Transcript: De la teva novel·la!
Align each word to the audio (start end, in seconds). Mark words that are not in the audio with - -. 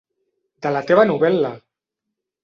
De 0.65 0.71
la 0.75 0.81
teva 0.91 1.03
novel·la! 1.11 1.51